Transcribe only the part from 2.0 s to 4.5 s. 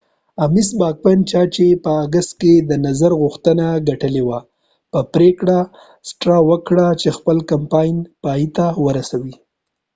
آګست کې د ames straw نظر غوښتنه ګټلې وه